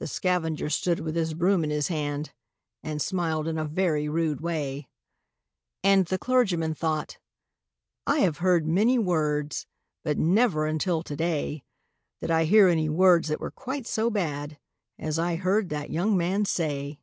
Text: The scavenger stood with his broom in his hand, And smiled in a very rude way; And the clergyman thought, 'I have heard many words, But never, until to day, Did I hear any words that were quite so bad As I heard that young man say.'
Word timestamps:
The 0.00 0.08
scavenger 0.08 0.68
stood 0.68 0.98
with 0.98 1.14
his 1.14 1.34
broom 1.34 1.62
in 1.62 1.70
his 1.70 1.86
hand, 1.86 2.32
And 2.82 3.00
smiled 3.00 3.46
in 3.46 3.58
a 3.58 3.64
very 3.64 4.08
rude 4.08 4.40
way; 4.40 4.88
And 5.84 6.04
the 6.06 6.18
clergyman 6.18 6.74
thought, 6.74 7.18
'I 8.08 8.18
have 8.22 8.38
heard 8.38 8.66
many 8.66 8.98
words, 8.98 9.68
But 10.02 10.18
never, 10.18 10.66
until 10.66 11.04
to 11.04 11.14
day, 11.14 11.62
Did 12.20 12.28
I 12.32 12.42
hear 12.44 12.66
any 12.66 12.88
words 12.88 13.28
that 13.28 13.38
were 13.38 13.52
quite 13.52 13.86
so 13.86 14.10
bad 14.10 14.58
As 14.98 15.16
I 15.16 15.36
heard 15.36 15.68
that 15.68 15.90
young 15.90 16.16
man 16.16 16.44
say.' 16.44 16.98